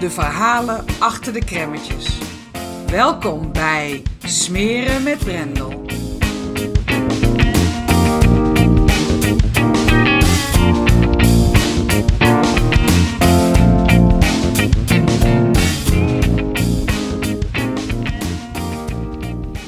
de 0.00 0.10
verhalen 0.10 0.84
achter 0.98 1.32
de 1.32 1.44
kremmetjes. 1.44 2.18
Welkom 2.86 3.52
bij 3.52 4.02
Smeren 4.24 5.02
met 5.02 5.18
Brendel. 5.18 5.86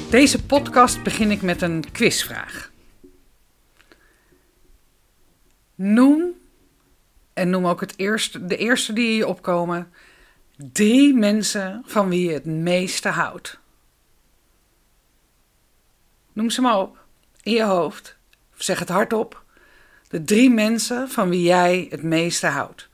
Deze 0.09 0.45
podcast 0.45 1.03
begin 1.03 1.31
ik 1.31 1.41
met 1.41 1.61
een 1.61 1.91
quizvraag. 1.91 2.71
Noem, 5.75 6.33
en 7.33 7.49
noem 7.49 7.67
ook 7.67 7.79
het 7.79 7.93
eerste, 7.97 8.45
de 8.45 8.57
eerste 8.57 8.93
die 8.93 9.15
je 9.15 9.27
opkomen, 9.27 9.91
drie 10.57 11.13
mensen 11.13 11.83
van 11.85 12.09
wie 12.09 12.27
je 12.27 12.33
het 12.33 12.45
meeste 12.45 13.09
houdt. 13.09 13.59
Noem 16.33 16.49
ze 16.49 16.61
maar 16.61 16.79
op, 16.79 17.05
in 17.41 17.53
je 17.53 17.63
hoofd, 17.63 18.17
of 18.53 18.63
zeg 18.63 18.79
het 18.79 18.89
hardop. 18.89 19.45
De 20.07 20.23
drie 20.23 20.49
mensen 20.49 21.09
van 21.09 21.29
wie 21.29 21.41
jij 21.41 21.87
het 21.89 22.03
meeste 22.03 22.47
houdt. 22.47 22.89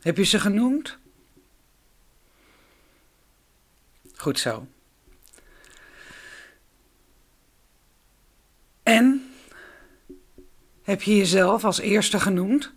Heb 0.00 0.16
je 0.16 0.24
ze 0.24 0.40
genoemd? 0.40 0.98
Goed 4.16 4.38
zo. 4.38 4.66
En 8.82 9.25
heb 10.86 11.02
je 11.02 11.16
jezelf 11.16 11.64
als 11.64 11.78
eerste 11.78 12.20
genoemd? 12.20 12.72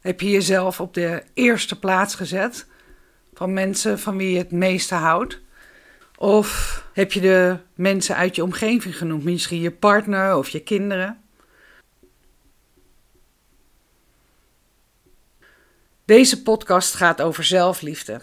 Heb 0.00 0.20
je 0.20 0.30
jezelf 0.30 0.80
op 0.80 0.94
de 0.94 1.22
eerste 1.34 1.78
plaats 1.78 2.14
gezet 2.14 2.66
van 3.34 3.52
mensen 3.52 3.98
van 3.98 4.16
wie 4.16 4.30
je 4.30 4.38
het 4.38 4.50
meeste 4.50 4.94
houdt? 4.94 5.40
Of 6.16 6.82
heb 6.92 7.12
je 7.12 7.20
de 7.20 7.58
mensen 7.74 8.16
uit 8.16 8.36
je 8.36 8.42
omgeving 8.42 8.96
genoemd, 8.96 9.24
misschien 9.24 9.60
je 9.60 9.70
partner 9.70 10.36
of 10.36 10.48
je 10.48 10.60
kinderen? 10.60 11.22
Deze 16.04 16.42
podcast 16.42 16.94
gaat 16.94 17.20
over 17.20 17.44
zelfliefde. 17.44 18.20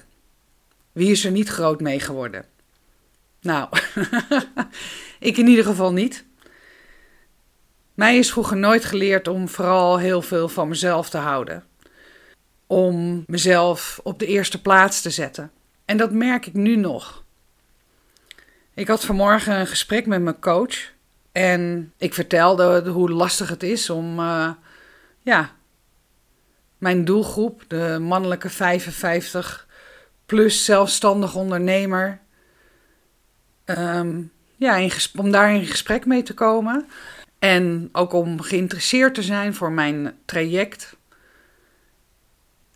Wie 0.92 1.12
is 1.12 1.26
er 1.26 1.32
niet 1.32 1.50
groot 1.50 1.82
mee 1.82 2.00
geworden? 2.00 2.46
Nou, 3.42 3.70
ik 5.20 5.38
in 5.38 5.48
ieder 5.48 5.66
geval 5.66 5.94
niet. 5.94 6.26
Mij 7.94 8.18
is 8.18 8.32
vroeger 8.32 8.58
nooit 8.58 8.86
geleerd 8.86 9.28
om 9.28 9.50
vooral 9.50 9.98
heel 9.98 10.22
veel 10.22 10.50
van 10.50 10.68
mezelf 10.68 11.10
te 11.10 11.18
houden. 11.18 11.64
Om 12.68 13.24
mezelf 13.28 14.00
op 14.04 14.20
de 14.20 14.26
eerste 14.26 14.62
plaats 14.62 15.02
te 15.02 15.10
zetten. 15.10 15.52
En 15.86 15.98
dat 15.98 16.12
merk 16.12 16.46
ik 16.46 16.54
nu 16.54 16.76
nog. 16.76 17.24
Ik 18.74 18.88
had 18.88 19.06
vanmorgen 19.06 19.60
een 19.60 19.68
gesprek 19.68 20.06
met 20.06 20.22
mijn 20.22 20.40
coach. 20.40 20.92
En 21.32 21.94
ik 21.98 22.14
vertelde 22.14 22.90
hoe 22.90 23.12
lastig 23.12 23.50
het 23.50 23.64
is 23.64 23.90
om 23.90 24.20
uh, 24.20 24.50
ja, 25.22 25.52
mijn 26.78 27.06
doelgroep, 27.06 27.64
de 27.68 27.98
mannelijke 28.02 28.50
55 28.50 29.68
plus 30.26 30.66
zelfstandig 30.66 31.36
ondernemer, 31.36 32.20
um, 33.66 34.32
ja, 34.56 34.90
om 35.16 35.32
daar 35.32 35.54
in 35.54 35.66
gesprek 35.66 36.06
mee 36.06 36.24
te 36.24 36.34
komen. 36.34 36.88
En 37.44 37.90
ook 37.92 38.14
om 38.14 38.42
geïnteresseerd 38.42 39.16
te 39.16 39.22
zijn 39.22 39.54
voor 39.54 39.72
mijn 39.72 40.16
traject. 40.26 40.96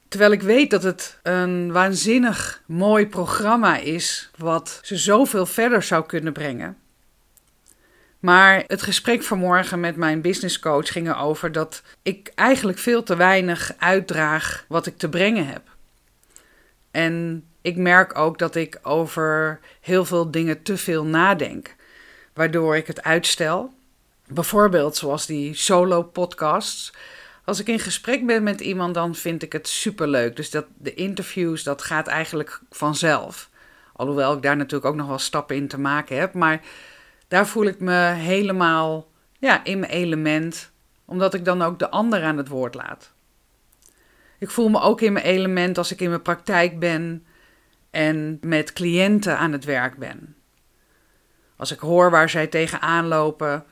Terwijl 0.07 0.31
ik 0.31 0.41
weet 0.41 0.69
dat 0.69 0.83
het 0.83 1.19
een 1.23 1.71
waanzinnig 1.71 2.61
mooi 2.65 3.07
programma 3.07 3.77
is, 3.77 4.31
wat 4.37 4.79
ze 4.83 4.97
zoveel 4.97 5.45
verder 5.45 5.83
zou 5.83 6.05
kunnen 6.05 6.33
brengen. 6.33 6.77
Maar 8.19 8.63
het 8.67 8.81
gesprek 8.81 9.23
vanmorgen 9.23 9.79
met 9.79 9.95
mijn 9.95 10.21
businesscoach 10.21 10.91
ging 10.91 11.07
erover 11.07 11.51
dat 11.51 11.81
ik 12.01 12.31
eigenlijk 12.35 12.77
veel 12.77 13.03
te 13.03 13.15
weinig 13.15 13.73
uitdraag 13.77 14.65
wat 14.67 14.85
ik 14.85 14.97
te 14.97 15.09
brengen 15.09 15.47
heb. 15.47 15.61
En 16.91 17.45
ik 17.61 17.77
merk 17.77 18.17
ook 18.17 18.39
dat 18.39 18.55
ik 18.55 18.79
over 18.81 19.59
heel 19.81 20.05
veel 20.05 20.31
dingen 20.31 20.61
te 20.61 20.77
veel 20.77 21.05
nadenk, 21.05 21.75
waardoor 22.33 22.75
ik 22.75 22.87
het 22.87 23.03
uitstel. 23.03 23.75
Bijvoorbeeld 24.27 24.95
zoals 24.95 25.25
die 25.25 25.53
solo-podcasts. 25.53 26.93
Als 27.45 27.59
ik 27.59 27.67
in 27.67 27.79
gesprek 27.79 28.25
ben 28.25 28.43
met 28.43 28.61
iemand, 28.61 28.93
dan 28.93 29.15
vind 29.15 29.43
ik 29.43 29.53
het 29.53 29.67
superleuk. 29.67 30.35
Dus 30.35 30.49
dat, 30.49 30.65
de 30.77 30.93
interviews, 30.93 31.63
dat 31.63 31.81
gaat 31.81 32.07
eigenlijk 32.07 32.61
vanzelf. 32.69 33.49
Alhoewel 33.93 34.33
ik 34.33 34.41
daar 34.41 34.57
natuurlijk 34.57 34.85
ook 34.85 34.95
nog 34.95 35.07
wel 35.07 35.19
stappen 35.19 35.55
in 35.55 35.67
te 35.67 35.79
maken 35.79 36.19
heb. 36.19 36.33
Maar 36.33 36.61
daar 37.27 37.47
voel 37.47 37.65
ik 37.65 37.79
me 37.79 37.95
helemaal 38.13 39.11
ja, 39.39 39.63
in 39.63 39.79
mijn 39.79 39.91
element, 39.91 40.71
omdat 41.05 41.33
ik 41.33 41.45
dan 41.45 41.61
ook 41.61 41.79
de 41.79 41.89
ander 41.89 42.23
aan 42.23 42.37
het 42.37 42.47
woord 42.47 42.75
laat. 42.75 43.13
Ik 44.39 44.49
voel 44.49 44.69
me 44.69 44.81
ook 44.81 45.01
in 45.01 45.13
mijn 45.13 45.25
element 45.25 45.77
als 45.77 45.91
ik 45.91 46.01
in 46.01 46.09
mijn 46.09 46.21
praktijk 46.21 46.79
ben 46.79 47.25
en 47.89 48.37
met 48.41 48.73
cliënten 48.73 49.37
aan 49.37 49.51
het 49.51 49.65
werk 49.65 49.97
ben. 49.97 50.35
Als 51.55 51.71
ik 51.71 51.79
hoor 51.79 52.11
waar 52.11 52.29
zij 52.29 52.47
tegenaan 52.47 53.07
lopen, 53.07 53.65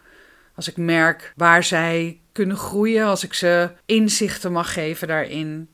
als 0.55 0.67
ik 0.67 0.77
merk 0.77 1.33
waar 1.35 1.63
zij 1.63 2.19
kunnen 2.31 2.57
groeien, 2.57 3.05
als 3.05 3.23
ik 3.23 3.33
ze 3.33 3.71
inzichten 3.85 4.51
mag 4.51 4.73
geven 4.73 5.07
daarin. 5.07 5.69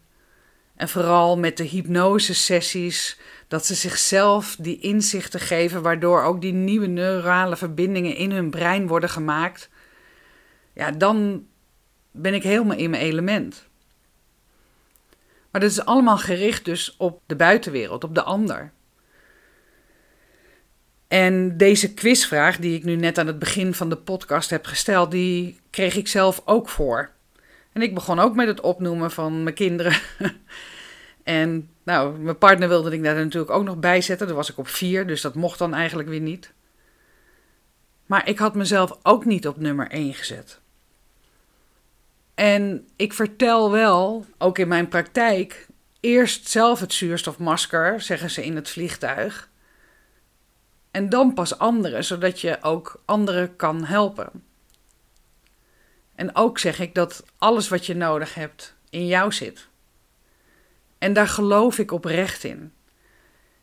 En 0.76 0.90
vooral 0.90 1.38
met 1.38 1.58
de 1.58 1.64
hypnosesessies, 1.64 3.20
dat 3.48 3.66
ze 3.66 3.76
zichzelf 3.76 4.56
die 4.60 4.80
inzichten 4.80 5.40
geven, 5.40 5.82
waardoor 5.82 6.24
ook 6.24 6.42
die 6.42 6.54
nieuwe 6.54 6.88
neurale 6.88 7.58
verbindingen 7.58 8.16
in 8.16 8.32
hun 8.32 8.50
brein 8.50 8.88
worden 8.88 9.10
gemaakt. 9.10 9.70
Ja, 10.74 10.92
dan 10.92 11.46
ben 12.12 12.34
ik 12.34 12.44
helemaal 12.44 12.78
in 12.78 12.90
mijn 12.90 13.04
element. 13.04 13.70
Maar 15.52 15.62
dat 15.62 15.70
is 15.70 15.86
allemaal 15.86 16.18
gericht 16.18 16.66
dus 16.66 16.96
op 16.98 17.22
de 17.26 17.36
buitenwereld, 17.36 18.04
op 18.04 18.16
de 18.16 18.24
ander. 18.24 18.72
En 21.12 21.58
deze 21.58 21.94
quizvraag, 21.94 22.58
die 22.58 22.76
ik 22.76 22.84
nu 22.84 22.96
net 22.96 23.18
aan 23.18 23.28
het 23.28 23.40
begin 23.40 23.74
van 23.74 23.90
de 23.90 23.96
podcast 23.96 24.50
heb 24.50 24.66
gesteld, 24.66 25.12
die 25.12 25.60
kreeg 25.70 25.96
ik 25.96 26.08
zelf 26.08 26.42
ook 26.46 26.70
voor. 26.70 27.10
En 27.72 27.82
ik 27.82 27.94
begon 27.94 28.20
ook 28.20 28.36
met 28.36 28.48
het 28.48 28.62
opnoemen 28.62 29.12
van 29.12 29.44
mijn 29.44 29.56
kinderen. 29.56 30.00
en 31.24 31.70
nou, 31.84 32.20
mijn 32.20 32.38
partner 32.38 32.68
wilde 32.68 32.92
ik 32.92 33.04
daar 33.04 33.16
natuurlijk 33.16 33.52
ook 33.52 33.64
nog 33.64 33.78
bij 33.78 34.02
zetten. 34.02 34.28
Daar 34.28 34.36
was 34.36 34.50
ik 34.50 34.58
op 34.58 34.68
vier, 34.68 35.08
dus 35.08 35.22
dat 35.22 35.36
mocht 35.36 35.60
dan 35.60 35.74
eigenlijk 35.74 36.10
weer 36.10 36.20
niet. 36.20 36.52
Maar 38.06 38.28
ik 38.28 38.38
had 38.38 38.56
mezelf 38.56 38.98
ook 39.04 39.26
niet 39.26 39.48
op 39.48 39.58
nummer 39.58 39.90
1 39.90 40.14
gezet. 40.14 40.60
En 42.36 42.88
ik 42.96 43.14
vertel 43.14 43.72
wel, 43.72 44.26
ook 44.38 44.58
in 44.58 44.68
mijn 44.68 44.88
praktijk, 44.88 45.68
eerst 46.00 46.50
zelf 46.50 46.80
het 46.80 46.94
zuurstofmasker, 46.94 48.02
zeggen 48.02 48.30
ze 48.30 48.46
in 48.46 48.56
het 48.56 48.70
vliegtuig. 48.70 49.50
En 50.92 51.10
dan 51.10 51.34
pas 51.34 51.58
anderen, 51.58 52.04
zodat 52.04 52.42
je 52.42 52.58
ook 52.62 53.02
anderen 53.06 53.56
kan 53.56 53.84
helpen. 53.84 54.44
En 56.16 56.36
ook 56.36 56.60
zeg 56.60 56.80
ik 56.80 56.96
dat 56.96 57.24
alles 57.38 57.70
wat 57.70 57.86
je 57.86 57.96
nodig 57.96 58.34
hebt 58.34 58.76
in 58.90 59.08
jou 59.08 59.32
zit. 59.32 59.68
En 60.98 61.14
daar 61.14 61.28
geloof 61.28 61.78
ik 61.78 61.92
oprecht 61.92 62.44
in. 62.44 62.74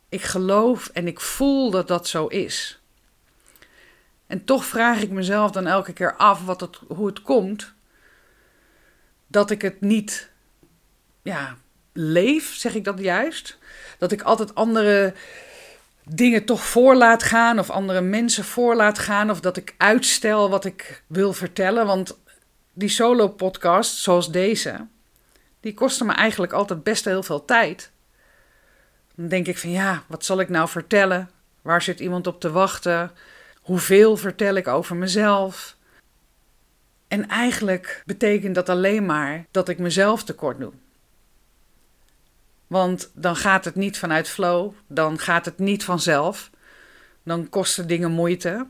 Ik 0.09 0.23
geloof 0.23 0.89
en 0.89 1.07
ik 1.07 1.21
voel 1.21 1.71
dat 1.71 1.89
dat 1.89 2.07
zo 2.07 2.27
is. 2.27 2.81
En 4.27 4.45
toch 4.45 4.65
vraag 4.65 5.01
ik 5.01 5.11
mezelf 5.11 5.51
dan 5.51 5.67
elke 5.67 5.93
keer 5.93 6.17
af 6.17 6.45
wat 6.45 6.61
het, 6.61 6.79
hoe 6.89 7.07
het 7.07 7.23
komt 7.23 7.73
dat 9.27 9.51
ik 9.51 9.63
het 9.63 9.81
niet 9.81 10.31
ja, 11.23 11.57
leef, 11.93 12.55
zeg 12.55 12.75
ik 12.75 12.85
dat 12.85 12.99
juist? 12.99 13.59
Dat 13.99 14.13
ik 14.13 14.23
altijd 14.23 14.55
andere 14.55 15.15
dingen 16.11 16.45
toch 16.45 16.65
voor 16.65 16.95
laat 16.95 17.23
gaan 17.23 17.59
of 17.59 17.71
andere 17.71 18.01
mensen 18.01 18.45
voor 18.45 18.75
laat 18.75 18.99
gaan 18.99 19.31
of 19.31 19.41
dat 19.41 19.57
ik 19.57 19.75
uitstel 19.77 20.51
wat 20.51 20.65
ik 20.65 21.03
wil 21.07 21.33
vertellen. 21.33 21.87
Want 21.87 22.19
die 22.73 22.89
solo-podcast, 22.89 23.97
zoals 23.97 24.31
deze, 24.31 24.87
die 25.61 25.75
kosten 25.75 26.07
me 26.07 26.13
eigenlijk 26.13 26.53
altijd 26.53 26.83
best 26.83 27.05
heel 27.05 27.23
veel 27.23 27.45
tijd. 27.45 27.91
Dan 29.15 29.29
denk 29.29 29.47
ik 29.47 29.59
van 29.59 29.71
ja, 29.71 30.03
wat 30.07 30.25
zal 30.25 30.41
ik 30.41 30.49
nou 30.49 30.69
vertellen? 30.69 31.31
Waar 31.63 31.83
zit 31.83 32.01
iemand 32.01 32.27
op 32.27 32.41
te 32.41 32.51
wachten? 32.51 33.11
Hoeveel 33.63 34.17
vertel 34.17 34.55
ik 34.55 34.69
over 34.69 34.97
mezelf? 34.97 35.77
En 37.09 37.29
eigenlijk 37.29 38.03
betekent 38.07 38.55
dat 38.55 38.69
alleen 38.69 39.07
maar 39.07 39.47
dat 39.51 39.69
ik 39.69 39.79
mezelf 39.79 40.25
tekort 40.25 40.59
doe. 40.59 40.73
Want 42.69 43.11
dan 43.15 43.37
gaat 43.37 43.65
het 43.65 43.75
niet 43.75 43.99
vanuit 43.99 44.29
flow, 44.29 44.73
dan 44.87 45.19
gaat 45.19 45.45
het 45.45 45.59
niet 45.59 45.85
vanzelf. 45.85 46.51
Dan 47.23 47.49
kosten 47.49 47.87
dingen 47.87 48.11
moeite. 48.11 48.67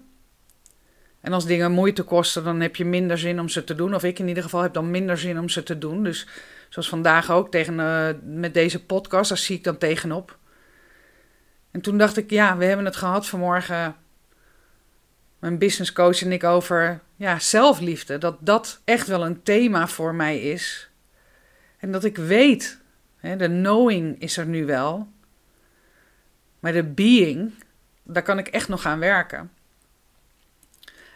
En 1.20 1.32
als 1.32 1.46
dingen 1.46 1.72
moeite 1.72 2.02
kosten, 2.02 2.44
dan 2.44 2.60
heb 2.60 2.76
je 2.76 2.84
minder 2.84 3.18
zin 3.18 3.40
om 3.40 3.48
ze 3.48 3.64
te 3.64 3.74
doen. 3.74 3.94
Of 3.94 4.04
ik 4.04 4.18
in 4.18 4.28
ieder 4.28 4.42
geval 4.42 4.62
heb 4.62 4.72
dan 4.72 4.90
minder 4.90 5.18
zin 5.18 5.38
om 5.38 5.48
ze 5.48 5.62
te 5.62 5.78
doen. 5.78 6.02
Dus 6.04 6.26
zoals 6.68 6.88
vandaag 6.88 7.30
ook 7.30 7.50
tegen, 7.50 7.78
uh, 7.78 8.08
met 8.22 8.54
deze 8.54 8.84
podcast, 8.84 9.28
daar 9.28 9.38
zie 9.38 9.56
ik 9.56 9.64
dan 9.64 9.78
tegenop. 9.78 10.38
En 11.70 11.80
toen 11.80 11.98
dacht 11.98 12.16
ik, 12.16 12.30
ja, 12.30 12.56
we 12.56 12.64
hebben 12.64 12.84
het 12.84 12.96
gehad 12.96 13.26
vanmorgen, 13.26 13.96
mijn 15.38 15.58
business 15.58 15.92
coach 15.92 16.22
en 16.22 16.32
ik, 16.32 16.44
over 16.44 17.00
ja, 17.16 17.38
zelfliefde. 17.38 18.18
Dat 18.18 18.36
dat 18.40 18.80
echt 18.84 19.06
wel 19.06 19.24
een 19.24 19.42
thema 19.42 19.88
voor 19.88 20.14
mij 20.14 20.40
is. 20.40 20.90
En 21.78 21.92
dat 21.92 22.04
ik 22.04 22.16
weet, 22.16 22.80
de 23.20 23.46
knowing 23.46 24.20
is 24.20 24.36
er 24.36 24.46
nu 24.46 24.66
wel. 24.66 25.08
Maar 26.60 26.72
de 26.72 26.84
being, 26.84 27.52
daar 28.02 28.22
kan 28.22 28.38
ik 28.38 28.48
echt 28.48 28.68
nog 28.68 28.86
aan 28.86 28.98
werken. 28.98 29.50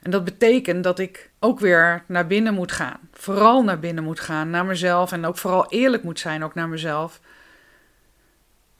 En 0.02 0.10
dat 0.10 0.24
betekent 0.24 0.84
dat 0.84 0.98
ik 0.98 1.30
ook 1.38 1.60
weer 1.60 2.04
naar 2.06 2.26
binnen 2.26 2.54
moet 2.54 2.72
gaan. 2.72 3.00
Vooral 3.12 3.64
naar 3.64 3.78
binnen 3.78 4.04
moet 4.04 4.20
gaan, 4.20 4.50
naar 4.50 4.64
mezelf. 4.64 5.12
En 5.12 5.24
ook 5.24 5.38
vooral 5.38 5.70
eerlijk 5.70 6.02
moet 6.02 6.18
zijn, 6.18 6.44
ook 6.44 6.54
naar 6.54 6.68
mezelf. 6.68 7.20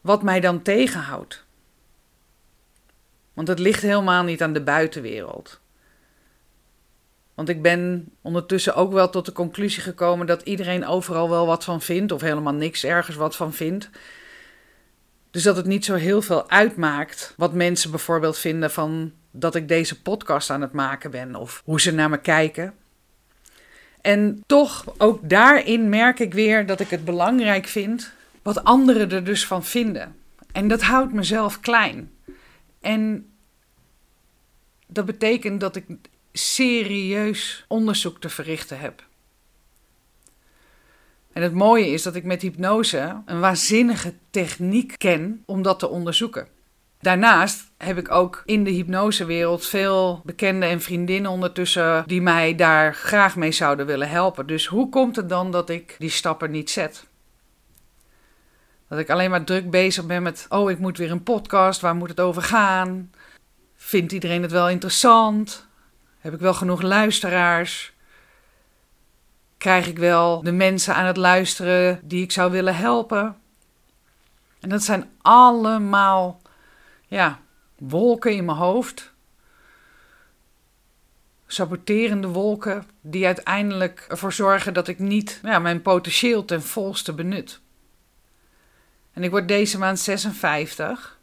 Wat 0.01 0.23
mij 0.23 0.41
dan 0.41 0.63
tegenhoudt. 0.63 1.45
Want 3.33 3.49
het 3.49 3.59
ligt 3.59 3.83
helemaal 3.83 4.23
niet 4.23 4.43
aan 4.43 4.53
de 4.53 4.63
buitenwereld. 4.63 5.61
Want 7.43 7.55
ik 7.55 7.63
ben 7.63 8.09
ondertussen 8.21 8.75
ook 8.75 8.93
wel 8.93 9.11
tot 9.11 9.27
de 9.27 9.33
conclusie 9.33 9.83
gekomen 9.83 10.27
dat 10.27 10.43
iedereen 10.43 10.87
overal 10.87 11.31
wel 11.31 11.47
wat 11.47 11.65
van 11.65 11.81
vindt, 11.81 12.13
of 12.13 12.21
helemaal 12.21 12.53
niks 12.53 12.85
ergens 12.85 13.17
wat 13.17 13.37
van 13.37 13.53
vindt. 13.53 13.91
Dus 15.31 15.43
dat 15.43 15.57
het 15.57 15.67
niet 15.67 15.85
zo 15.85 15.95
heel 15.95 16.23
veel 16.23 16.51
uitmaakt 16.51 17.35
wat 17.37 17.53
mensen 17.53 17.91
bijvoorbeeld 17.91 18.39
vinden 18.39 18.71
van 18.71 19.13
dat 19.31 19.55
ik 19.55 19.69
deze 19.69 20.03
podcast 20.03 20.51
aan 20.51 20.61
het 20.61 20.73
maken 20.73 21.11
ben, 21.11 21.35
of 21.35 21.63
hoe 21.65 21.81
ze 21.81 21.93
naar 21.93 22.11
me 22.11 22.19
kijken. 22.19 22.75
En 24.01 24.43
toch, 24.47 24.85
ook 24.99 25.29
daarin 25.29 25.89
merk 25.89 26.19
ik 26.19 26.35
weer 26.35 26.67
dat 26.67 26.81
ik 26.81 26.91
het 26.91 27.05
belangrijk 27.05 27.67
vind 27.67 28.13
wat 28.43 28.65
anderen 28.65 29.11
er 29.11 29.25
dus 29.25 29.47
van 29.47 29.65
vinden. 29.65 30.17
En 30.53 30.69
dat 30.69 30.83
houdt 30.83 31.13
mezelf 31.13 31.61
klein. 31.61 32.11
En 32.81 33.31
dat 34.87 35.05
betekent 35.05 35.61
dat 35.61 35.77
ik 35.77 35.85
serieus 36.33 37.65
onderzoek 37.69 38.21
te 38.21 38.29
verrichten 38.29 38.79
heb. 38.79 39.05
En 41.33 41.43
het 41.43 41.53
mooie 41.53 41.87
is 41.87 42.03
dat 42.03 42.15
ik 42.15 42.25
met 42.25 42.43
hypnose 42.43 43.23
een 43.27 43.41
waanzinnige 43.41 44.15
techniek 44.31 44.95
ken 44.99 45.43
om 45.47 45.63
dat 45.63 45.79
te 45.79 45.89
onderzoeken. 45.89 46.49
Daarnaast 47.01 47.71
heb 47.77 47.99
ik 47.99 48.11
ook 48.11 48.43
in 48.45 48.65
de 48.65 48.71
hypnosewereld 48.71 49.67
veel 49.67 50.23
bekenden 50.25 50.69
en 50.69 50.81
vriendinnen 50.81 51.31
ondertussen 51.31 52.05
die 52.07 52.23
mij 52.23 52.55
daar 52.55 52.95
graag 52.95 53.37
mee 53.37 53.53
zouden 53.53 53.87
willen 53.87 54.09
helpen. 54.09 54.47
Dus 54.47 54.67
hoe 54.67 54.89
komt 54.89 55.17
het 55.17 55.29
dan 55.29 55.51
dat 55.51 55.71
ik 55.71 55.97
die 55.99 56.11
stappen 56.11 56.51
niet 56.51 56.71
zet? 56.71 57.07
Dat 58.89 58.99
ik 58.99 59.11
alleen 59.11 59.31
maar 59.31 59.45
druk 59.45 59.71
bezig 59.71 60.07
ben 60.07 60.23
met: 60.23 60.47
oh, 60.49 60.71
ik 60.71 60.79
moet 60.79 60.99
weer 60.99 61.11
een 61.11 61.23
podcast, 61.23 61.81
waar 61.81 61.95
moet 61.95 62.09
het 62.09 62.21
over 62.21 62.43
gaan? 62.43 63.11
Vindt 63.77 64.13
iedereen 64.13 64.43
het 64.43 64.53
wel 64.53 64.69
interessant? 64.69 65.67
Heb 66.23 66.35
ik 66.35 66.41
wel 66.41 66.55
genoeg 66.55 66.83
luisteraars? 66.83 67.93
Krijg 69.57 69.87
ik 69.87 69.99
wel 69.99 70.43
de 70.43 70.53
mensen 70.53 70.95
aan 70.95 71.07
het 71.07 71.17
luisteren 71.17 72.01
die 72.03 72.23
ik 72.23 72.33
zou 72.33 72.51
willen 72.51 72.77
helpen? 72.77 73.37
En 74.61 74.69
dat 74.69 74.83
zijn 74.83 75.11
allemaal 75.21 76.41
ja, 77.07 77.41
wolken 77.79 78.33
in 78.33 78.45
mijn 78.45 78.57
hoofd. 78.57 79.13
Saboterende 81.47 82.29
wolken 82.29 82.87
die 83.01 83.27
uiteindelijk 83.27 84.05
ervoor 84.09 84.33
zorgen 84.33 84.75
dat 84.75 84.89
ik 84.89 84.99
niet 84.99 85.41
ja, 85.43 85.59
mijn 85.59 85.83
potentieel 85.83 86.45
ten 86.45 86.63
volste 86.63 87.13
benut. 87.13 87.61
En 89.13 89.23
ik 89.23 89.31
word 89.31 89.49
deze 89.49 89.79
maand 89.79 89.99
56. 89.99 91.21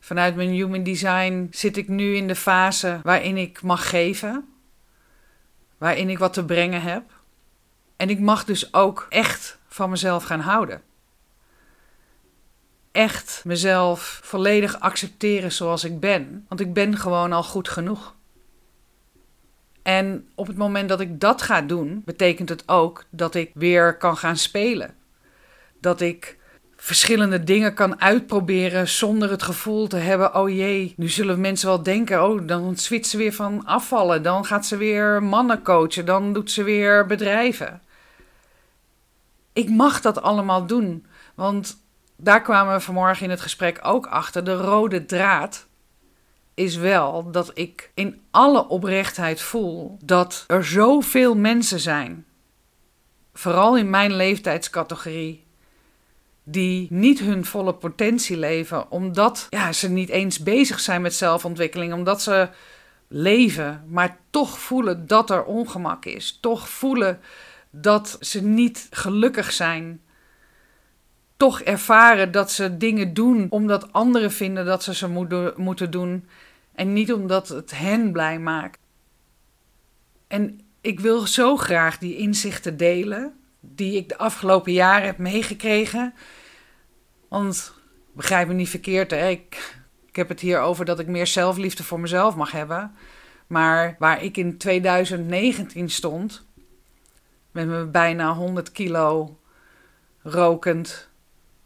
Vanuit 0.00 0.36
mijn 0.36 0.50
human 0.50 0.82
design 0.82 1.48
zit 1.50 1.76
ik 1.76 1.88
nu 1.88 2.14
in 2.14 2.28
de 2.28 2.34
fase 2.34 3.00
waarin 3.02 3.36
ik 3.36 3.62
mag 3.62 3.88
geven, 3.88 4.48
waarin 5.78 6.08
ik 6.08 6.18
wat 6.18 6.32
te 6.32 6.44
brengen 6.44 6.82
heb. 6.82 7.02
En 7.96 8.10
ik 8.10 8.20
mag 8.20 8.44
dus 8.44 8.74
ook 8.74 9.06
echt 9.08 9.58
van 9.68 9.90
mezelf 9.90 10.24
gaan 10.24 10.40
houden. 10.40 10.82
Echt 12.92 13.42
mezelf 13.44 14.20
volledig 14.22 14.80
accepteren 14.80 15.52
zoals 15.52 15.84
ik 15.84 16.00
ben, 16.00 16.44
want 16.48 16.60
ik 16.60 16.72
ben 16.72 16.96
gewoon 16.96 17.32
al 17.32 17.42
goed 17.42 17.68
genoeg. 17.68 18.14
En 19.82 20.28
op 20.34 20.46
het 20.46 20.56
moment 20.56 20.88
dat 20.88 21.00
ik 21.00 21.20
dat 21.20 21.42
ga 21.42 21.62
doen, 21.62 22.02
betekent 22.04 22.48
het 22.48 22.68
ook 22.68 23.04
dat 23.10 23.34
ik 23.34 23.50
weer 23.54 23.96
kan 23.96 24.16
gaan 24.16 24.36
spelen. 24.36 24.94
Dat 25.80 26.00
ik 26.00 26.38
verschillende 26.80 27.44
dingen 27.44 27.74
kan 27.74 28.00
uitproberen 28.00 28.88
zonder 28.88 29.30
het 29.30 29.42
gevoel 29.42 29.86
te 29.86 29.96
hebben: 29.96 30.34
oh 30.34 30.48
jee, 30.48 30.94
nu 30.96 31.08
zullen 31.08 31.40
mensen 31.40 31.68
wel 31.68 31.82
denken: 31.82 32.24
oh, 32.24 32.46
dan 32.46 32.76
switcht 32.76 33.10
ze 33.10 33.16
weer 33.16 33.32
van 33.32 33.64
afvallen, 33.66 34.22
dan 34.22 34.44
gaat 34.44 34.66
ze 34.66 34.76
weer 34.76 35.22
mannen 35.22 35.62
coachen, 35.62 36.06
dan 36.06 36.32
doet 36.32 36.50
ze 36.50 36.62
weer 36.62 37.06
bedrijven. 37.06 37.82
Ik 39.52 39.70
mag 39.70 40.00
dat 40.00 40.22
allemaal 40.22 40.66
doen, 40.66 41.06
want 41.34 41.76
daar 42.16 42.42
kwamen 42.42 42.74
we 42.74 42.80
vanmorgen 42.80 43.24
in 43.24 43.30
het 43.30 43.40
gesprek 43.40 43.78
ook 43.82 44.06
achter. 44.06 44.44
De 44.44 44.54
rode 44.54 45.04
draad 45.04 45.66
is 46.54 46.76
wel 46.76 47.30
dat 47.30 47.50
ik 47.54 47.90
in 47.94 48.20
alle 48.30 48.68
oprechtheid 48.68 49.40
voel 49.40 49.98
dat 50.04 50.44
er 50.46 50.64
zoveel 50.64 51.36
mensen 51.36 51.80
zijn, 51.80 52.26
vooral 53.32 53.76
in 53.76 53.90
mijn 53.90 54.14
leeftijdscategorie, 54.14 55.48
die 56.44 56.86
niet 56.90 57.20
hun 57.20 57.44
volle 57.44 57.74
potentie 57.74 58.36
leven, 58.36 58.90
omdat 58.90 59.46
ja, 59.50 59.72
ze 59.72 59.88
niet 59.88 60.08
eens 60.08 60.38
bezig 60.38 60.80
zijn 60.80 61.02
met 61.02 61.14
zelfontwikkeling, 61.14 61.92
omdat 61.92 62.22
ze 62.22 62.48
leven, 63.08 63.84
maar 63.88 64.16
toch 64.30 64.58
voelen 64.58 65.06
dat 65.06 65.30
er 65.30 65.44
ongemak 65.44 66.04
is, 66.04 66.38
toch 66.40 66.68
voelen 66.68 67.20
dat 67.70 68.16
ze 68.20 68.42
niet 68.42 68.86
gelukkig 68.90 69.52
zijn, 69.52 70.00
toch 71.36 71.60
ervaren 71.60 72.32
dat 72.32 72.52
ze 72.52 72.76
dingen 72.76 73.14
doen 73.14 73.46
omdat 73.50 73.92
anderen 73.92 74.32
vinden 74.32 74.64
dat 74.64 74.82
ze 74.82 74.94
ze 74.94 75.08
moeten 75.56 75.90
doen 75.90 76.26
en 76.74 76.92
niet 76.92 77.12
omdat 77.12 77.48
het 77.48 77.78
hen 77.78 78.12
blij 78.12 78.38
maakt. 78.38 78.78
En 80.26 80.60
ik 80.80 81.00
wil 81.00 81.26
zo 81.26 81.56
graag 81.56 81.98
die 81.98 82.16
inzichten 82.16 82.76
delen 82.76 83.34
die 83.60 83.96
ik 83.96 84.08
de 84.08 84.18
afgelopen 84.18 84.72
jaren 84.72 85.06
heb 85.06 85.18
meegekregen 85.18 86.14
want 87.30 87.74
begrijp 88.12 88.48
me 88.48 88.54
niet 88.54 88.68
verkeerd, 88.68 89.10
hè? 89.10 89.28
Ik, 89.28 89.76
ik 90.06 90.16
heb 90.16 90.28
het 90.28 90.40
hier 90.40 90.60
over 90.60 90.84
dat 90.84 90.98
ik 90.98 91.06
meer 91.06 91.26
zelfliefde 91.26 91.82
voor 91.84 92.00
mezelf 92.00 92.36
mag 92.36 92.50
hebben. 92.50 92.94
Maar 93.46 93.96
waar 93.98 94.22
ik 94.22 94.36
in 94.36 94.58
2019 94.58 95.90
stond, 95.90 96.44
met 97.50 97.68
mijn 97.68 97.90
bijna 97.90 98.34
100 98.34 98.72
kilo 98.72 99.38
rokend, 100.22 101.08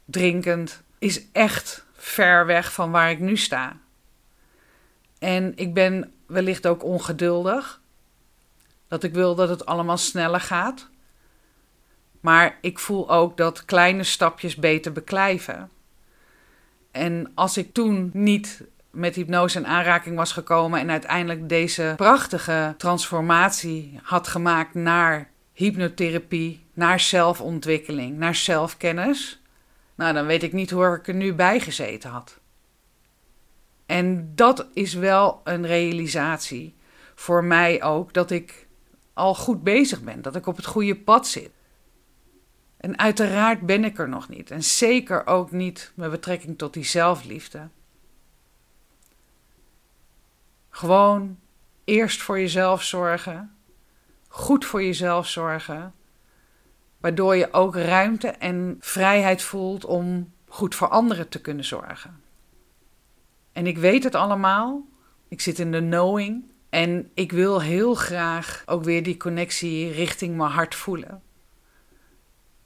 drinkend, 0.05 0.83
is 0.99 1.31
echt 1.33 1.87
ver 1.93 2.47
weg 2.47 2.73
van 2.73 2.91
waar 2.91 3.11
ik 3.11 3.21
nu 3.21 3.37
sta. 3.37 3.77
En 5.19 5.53
ik 5.57 5.75
ben 5.75 6.13
wellicht 6.27 6.67
ook 6.67 6.85
ongeduldig. 6.85 7.83
dat 8.89 9.03
ik 9.03 9.15
wil 9.15 9.35
dat 9.35 9.49
het 9.49 9.67
allemaal 9.67 9.99
sneller 9.99 10.41
gaat. 10.41 10.89
Maar 12.25 12.59
ik 12.61 12.79
voel 12.79 13.11
ook 13.11 13.37
dat 13.37 13.65
kleine 13.65 14.03
stapjes 14.03 14.57
beter 14.57 14.93
beklijven. 14.93 15.71
En 16.91 17.33
als 17.35 17.57
ik 17.57 17.73
toen 17.73 18.11
niet 18.13 18.63
met 18.91 19.15
hypnose 19.15 19.59
in 19.59 19.67
aanraking 19.67 20.17
was 20.17 20.33
gekomen 20.33 20.81
en 20.81 20.91
uiteindelijk 20.91 21.49
deze 21.49 21.93
prachtige 21.97 22.75
transformatie 22.79 24.01
had 24.03 24.29
gemaakt 24.29 24.75
naar 24.75 25.31
hypnotherapie, 25.53 26.65
naar 26.75 27.01
zelfontwikkeling, 27.01 28.19
naar 28.19 28.35
zelfkennis, 28.35 29.43
nou 29.95 30.13
dan 30.13 30.27
weet 30.27 30.43
ik 30.43 30.53
niet 30.53 30.71
hoe 30.71 30.95
ik 30.95 31.09
er 31.09 31.15
nu 31.15 31.35
bij 31.35 31.61
gezeten 31.61 32.11
had. 32.11 32.39
En 33.87 34.33
dat 34.35 34.67
is 34.75 34.95
wel 34.95 35.41
een 35.45 35.67
realisatie 35.67 36.75
voor 37.15 37.45
mij 37.45 37.83
ook 37.83 38.13
dat 38.13 38.31
ik 38.31 38.67
al 39.13 39.35
goed 39.35 39.63
bezig 39.63 40.03
ben, 40.03 40.23
dat 40.23 40.37
ik 40.37 40.47
op 40.47 40.57
het 40.57 40.67
goede 40.67 40.97
pad 40.97 41.27
zit. 41.27 41.51
En 42.85 42.99
uiteraard 42.99 43.61
ben 43.61 43.85
ik 43.85 43.99
er 43.99 44.09
nog 44.09 44.29
niet. 44.29 44.51
En 44.51 44.63
zeker 44.63 45.27
ook 45.27 45.51
niet 45.51 45.93
met 45.95 46.11
betrekking 46.11 46.59
tot 46.59 46.73
die 46.73 46.85
zelfliefde. 46.85 47.69
Gewoon 50.71 51.39
eerst 51.85 52.23
voor 52.23 52.39
jezelf 52.39 52.83
zorgen. 52.83 53.55
Goed 54.29 54.65
voor 54.65 54.83
jezelf 54.83 55.29
zorgen. 55.29 55.95
Waardoor 57.01 57.37
je 57.37 57.53
ook 57.53 57.77
ruimte 57.77 58.29
en 58.29 58.77
vrijheid 58.81 59.43
voelt 59.43 59.85
om 59.85 60.33
goed 60.49 60.75
voor 60.75 60.89
anderen 60.89 61.29
te 61.29 61.41
kunnen 61.41 61.65
zorgen. 61.65 62.21
En 63.53 63.67
ik 63.67 63.79
weet 63.79 64.05
het 64.05 64.15
allemaal. 64.15 64.87
Ik 65.29 65.41
zit 65.41 65.59
in 65.59 65.73
de 65.73 65.81
knowing. 65.81 66.45
En 66.69 67.11
ik 67.15 67.33
wil 67.33 67.61
heel 67.61 67.95
graag 67.95 68.63
ook 68.67 68.85
weer 68.85 69.03
die 69.03 69.17
connectie 69.17 69.93
richting 69.93 70.37
mijn 70.37 70.51
hart 70.51 70.75
voelen. 70.75 71.23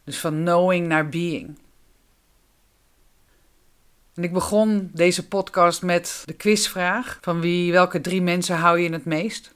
Dus 0.09 0.19
van 0.19 0.35
knowing 0.35 0.87
naar 0.87 1.09
being. 1.09 1.59
En 4.15 4.23
ik 4.23 4.33
begon 4.33 4.91
deze 4.93 5.29
podcast 5.29 5.83
met 5.83 6.23
de 6.25 6.33
quizvraag: 6.33 7.19
van 7.21 7.41
wie, 7.41 7.73
welke 7.73 8.01
drie 8.01 8.23
mensen 8.23 8.57
hou 8.57 8.79
je 8.79 8.93
het 8.93 9.05
meest? 9.05 9.53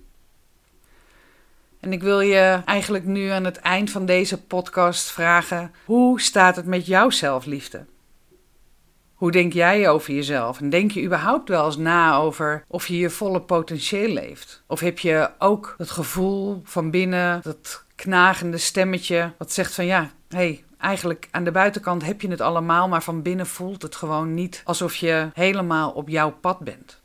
En 1.80 1.92
ik 1.92 2.02
wil 2.02 2.20
je 2.20 2.62
eigenlijk 2.64 3.04
nu 3.04 3.28
aan 3.28 3.44
het 3.44 3.56
eind 3.56 3.90
van 3.90 4.06
deze 4.06 4.42
podcast 4.42 5.10
vragen: 5.10 5.72
hoe 5.84 6.20
staat 6.20 6.56
het 6.56 6.66
met 6.66 6.86
jouw 6.86 7.10
zelfliefde? 7.10 7.84
Hoe 9.14 9.30
denk 9.30 9.52
jij 9.52 9.88
over 9.88 10.14
jezelf? 10.14 10.60
En 10.60 10.70
denk 10.70 10.90
je 10.90 11.04
überhaupt 11.04 11.48
wel 11.48 11.66
eens 11.66 11.76
na 11.76 12.16
over 12.16 12.64
of 12.68 12.86
je 12.86 12.98
je 12.98 13.10
volle 13.10 13.40
potentieel 13.40 14.08
leeft? 14.08 14.62
Of 14.66 14.80
heb 14.80 14.98
je 14.98 15.30
ook 15.38 15.74
het 15.78 15.90
gevoel 15.90 16.60
van 16.64 16.90
binnen, 16.90 17.40
dat 17.42 17.84
knagende 17.94 18.58
stemmetje, 18.58 19.32
wat 19.38 19.52
zegt 19.52 19.74
van 19.74 19.86
ja, 19.86 20.10
hey, 20.32 20.64
eigenlijk 20.78 21.28
aan 21.30 21.44
de 21.44 21.50
buitenkant 21.50 22.04
heb 22.04 22.20
je 22.20 22.28
het 22.28 22.40
allemaal, 22.40 22.88
maar 22.88 23.02
van 23.02 23.22
binnen 23.22 23.46
voelt 23.46 23.82
het 23.82 23.96
gewoon 23.96 24.34
niet 24.34 24.62
alsof 24.64 24.94
je 24.94 25.30
helemaal 25.34 25.90
op 25.90 26.08
jouw 26.08 26.30
pad 26.30 26.58
bent. 26.58 27.00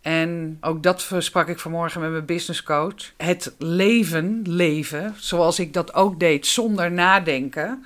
En 0.00 0.58
ook 0.60 0.82
dat 0.82 1.10
sprak 1.18 1.48
ik 1.48 1.58
vanmorgen 1.58 2.00
met 2.00 2.10
mijn 2.10 2.24
business 2.24 2.62
coach. 2.62 3.12
Het 3.16 3.54
leven, 3.58 4.42
leven, 4.44 5.14
zoals 5.18 5.58
ik 5.58 5.72
dat 5.72 5.94
ook 5.94 6.20
deed 6.20 6.46
zonder 6.46 6.92
nadenken. 6.92 7.84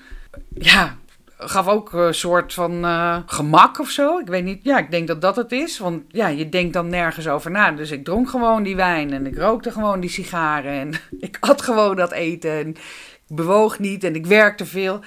Ja, 0.54 0.96
gaf 1.38 1.68
ook 1.68 1.92
een 1.92 2.14
soort 2.14 2.54
van 2.54 2.84
uh, 2.84 3.18
gemak 3.26 3.78
of 3.78 3.90
zo. 3.90 4.18
Ik 4.18 4.26
weet 4.26 4.44
niet. 4.44 4.64
Ja, 4.64 4.78
ik 4.78 4.90
denk 4.90 5.08
dat 5.08 5.20
dat 5.20 5.36
het 5.36 5.52
is. 5.52 5.78
Want 5.78 6.02
ja, 6.08 6.28
je 6.28 6.48
denkt 6.48 6.72
dan 6.72 6.88
nergens 6.88 7.28
over 7.28 7.50
na. 7.50 7.70
Dus 7.70 7.90
ik 7.90 8.04
dronk 8.04 8.28
gewoon 8.28 8.62
die 8.62 8.76
wijn 8.76 9.12
en 9.12 9.26
ik 9.26 9.38
rookte 9.38 9.70
gewoon 9.70 10.00
die 10.00 10.10
sigaren. 10.10 10.72
En 10.72 10.92
ik 11.28 11.36
at 11.40 11.62
gewoon 11.62 11.96
dat 11.96 12.12
eten. 12.12 12.50
En 12.50 12.68
ik 12.68 12.76
bewoog 13.36 13.78
niet 13.78 14.04
en 14.04 14.14
ik 14.14 14.26
werkte 14.26 14.66
veel. 14.66 15.00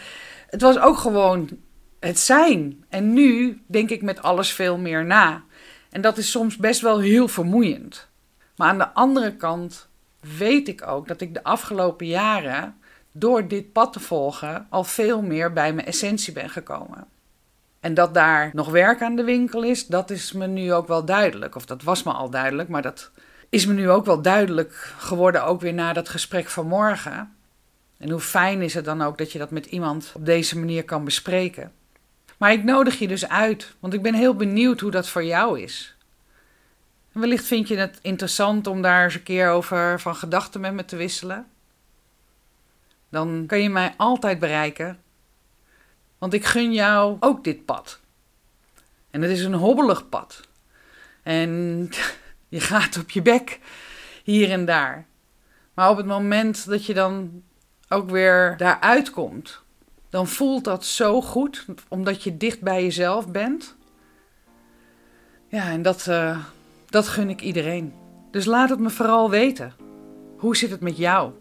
Het 0.48 0.62
was 0.62 0.80
ook 0.80 0.98
gewoon 0.98 1.50
het 2.00 2.20
zijn. 2.20 2.84
En 2.90 3.14
nu 3.14 3.62
denk 3.68 3.90
ik 3.90 4.02
met 4.02 4.22
alles 4.22 4.52
veel 4.52 4.78
meer 4.78 5.06
na. 5.06 5.44
En 5.90 6.02
dat 6.02 6.18
is 6.18 6.32
soms 6.32 6.58
best 6.58 6.82
wel 6.82 7.00
heel 7.00 7.28
vermoeiend. 7.28 8.10
Maar 8.56 8.68
aan 8.68 8.78
de 8.78 8.94
andere 8.94 9.36
kant 9.36 9.90
weet 10.38 10.68
ik 10.68 10.88
ook 10.88 11.08
dat 11.08 11.22
ik 11.22 11.34
de 11.34 11.44
afgelopen 11.44 12.08
jaren 12.08 12.76
door 13.12 13.48
dit 13.48 13.72
pad 13.72 13.94
te 13.94 14.00
volgen 14.00 14.68
al 14.70 14.84
veel 14.84 15.22
meer 15.22 15.54
bij 15.54 15.74
mijn 15.74 15.88
essentie 15.88 16.34
ben 16.34 16.50
gekomen. 16.50 17.08
En 17.80 17.94
dat 17.94 18.14
daar 18.14 18.50
nog 18.54 18.70
werk 18.70 19.02
aan 19.02 19.16
de 19.16 19.24
winkel 19.24 19.64
is, 19.64 19.88
dat 19.88 20.10
is 20.10 20.32
me 20.32 20.48
nu 20.48 20.74
ook 20.74 20.88
wel 20.88 21.06
duidelijk. 21.06 21.56
Of 21.56 21.66
dat 21.66 21.84
was 21.84 22.04
me 22.04 22.12
al 22.12 22.30
duidelijk, 22.30 22.70
maar 22.70 22.82
dat 22.82 23.12
is 23.50 23.66
me 23.66 23.74
nu 23.74 23.90
ook 23.90 24.06
wel 24.06 24.22
duidelijk 24.22 24.74
geworden, 24.98 25.46
ook 25.46 25.62
weer 25.62 25.74
na 25.74 25.94
dat 25.94 26.10
gesprek 26.10 26.48
van 26.48 26.68
morgen. 26.68 27.36
En 27.98 28.10
hoe 28.10 28.20
fijn 28.20 28.62
is 28.62 28.74
het 28.74 28.86
dan 28.86 29.02
ook 29.02 29.18
dat 29.18 29.32
je 29.32 29.40
dat 29.40 29.52
met 29.52 29.66
iemand 29.66 30.12
op 30.16 30.26
deze 30.26 30.60
manier 30.60 30.86
kan 30.86 31.04
bespreken. 31.04 31.72
Maar 32.38 32.52
ik 32.52 32.64
nodig 32.64 33.00
je 33.00 33.08
dus 33.08 33.28
uit, 33.28 33.76
want 33.80 33.94
ik 33.94 34.02
ben 34.02 34.14
heel 34.14 34.36
benieuwd 34.36 34.80
hoe 34.80 34.92
dat 34.92 35.08
voor 35.08 35.24
jou 35.24 35.60
is. 35.60 35.96
Wellicht 37.12 37.46
vind 37.46 37.68
je 37.68 37.78
het 37.78 38.00
interessant 38.02 38.68
om 38.68 38.82
daar 38.82 39.04
eens 39.04 39.16
een 39.16 39.24
keer 39.24 39.50
over 39.50 40.00
van 40.00 40.16
gedachten 40.16 40.62
met 40.62 40.74
me 40.74 40.86
te 40.86 40.96
wisselen 40.96 41.46
dan 43.12 43.44
kan 43.48 43.62
je 43.62 43.70
mij 43.70 43.94
altijd 43.98 44.40
bereiken. 44.40 45.00
Want 46.18 46.34
ik 46.34 46.46
gun 46.46 46.74
jou 46.74 47.18
ook 47.20 47.44
dit 47.44 47.66
pad. 47.66 48.00
En 49.10 49.22
het 49.22 49.32
is 49.32 49.44
een 49.44 49.54
hobbelig 49.54 50.10
pad. 50.10 50.48
En 51.24 51.90
je 52.50 52.60
gaat 52.60 52.98
op 52.98 53.10
je 53.10 53.22
bek 53.22 53.60
hier 54.24 54.52
en 54.52 54.66
daar. 54.66 55.06
Maar 55.74 55.90
op 55.90 55.98
het 55.98 56.06
moment 56.06 56.66
dat 56.66 56.86
je 56.86 56.94
dan 56.94 57.44
ook 57.90 58.10
weer 58.10 58.58
daaruit 58.58 59.10
komt, 59.10 59.62
dan 60.10 60.28
voelt 60.28 60.64
dat 60.64 60.86
zo 60.86 61.22
goed, 61.22 61.66
omdat 61.88 62.24
je 62.24 62.38
dicht 62.38 62.62
bij 62.62 62.84
jezelf 62.84 63.28
bent. 63.28 63.76
Ja, 65.48 65.70
en 65.70 65.82
dat, 65.82 66.06
uh, 66.10 66.46
dat 66.90 67.08
gun 67.08 67.30
ik 67.30 67.42
iedereen. 67.42 67.94
Dus 68.32 68.46
laat 68.46 68.70
het 68.70 68.80
me 68.80 68.90
vooral 68.90 69.30
weten. 69.30 69.74
Hoe 70.38 70.58
zit 70.58 70.70
het 70.70 70.82
met 70.82 70.98
jou? 70.98 71.32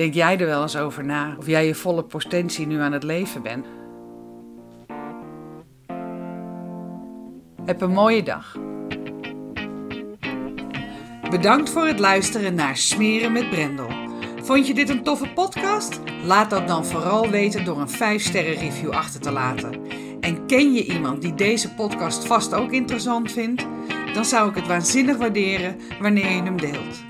Denk 0.00 0.14
jij 0.14 0.38
er 0.38 0.46
wel 0.46 0.62
eens 0.62 0.76
over 0.76 1.04
na 1.04 1.34
of 1.38 1.46
jij 1.46 1.66
je 1.66 1.74
volle 1.74 2.02
potentie 2.02 2.66
nu 2.66 2.80
aan 2.80 2.92
het 2.92 3.02
leven 3.02 3.42
bent? 3.42 3.66
Heb 7.64 7.80
een 7.80 7.92
mooie 7.92 8.22
dag. 8.22 8.56
Bedankt 11.30 11.70
voor 11.70 11.86
het 11.86 11.98
luisteren 11.98 12.54
naar 12.54 12.76
Smeren 12.76 13.32
met 13.32 13.50
Brendel. 13.50 13.88
Vond 14.42 14.66
je 14.66 14.74
dit 14.74 14.88
een 14.88 15.02
toffe 15.02 15.28
podcast? 15.34 16.00
Laat 16.24 16.50
dat 16.50 16.68
dan 16.68 16.86
vooral 16.86 17.30
weten 17.30 17.64
door 17.64 17.80
een 17.80 18.18
5-sterren 18.20 18.58
review 18.58 18.90
achter 18.90 19.20
te 19.20 19.30
laten. 19.30 19.80
En 20.20 20.46
ken 20.46 20.72
je 20.72 20.84
iemand 20.84 21.22
die 21.22 21.34
deze 21.34 21.74
podcast 21.74 22.26
vast 22.26 22.54
ook 22.54 22.72
interessant 22.72 23.32
vindt? 23.32 23.66
Dan 24.14 24.24
zou 24.24 24.48
ik 24.48 24.54
het 24.54 24.66
waanzinnig 24.66 25.16
waarderen 25.16 25.76
wanneer 26.00 26.30
je 26.30 26.42
hem 26.42 26.60
deelt. 26.60 27.09